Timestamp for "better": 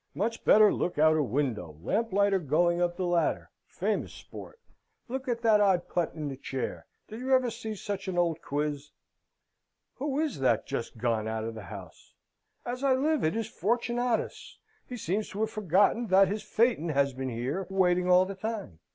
0.43-0.73